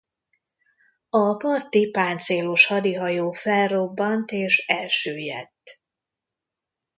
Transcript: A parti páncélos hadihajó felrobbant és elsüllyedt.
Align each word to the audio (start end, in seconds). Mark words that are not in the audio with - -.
A 1.09 1.33
parti 1.37 1.89
páncélos 1.91 2.65
hadihajó 2.65 3.31
felrobbant 3.31 4.31
és 4.31 4.65
elsüllyedt. 4.67 5.81